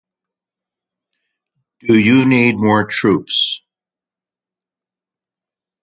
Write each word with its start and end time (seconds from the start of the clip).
Do 1.81 1.95
you 1.95 2.25
need 2.25 2.55
more 2.57 2.87
troops? 2.87 3.61